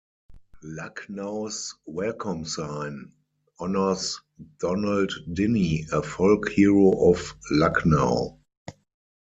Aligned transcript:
Lucknow's 0.63 1.75
welcome 1.85 2.43
sign 2.43 3.11
honours 3.59 4.19
Donald 4.59 5.11
Dinnie 5.31 5.85
a 5.91 6.01
folk 6.01 6.49
hero 6.49 6.91
of 7.11 7.35
Lucknow. 7.51 8.39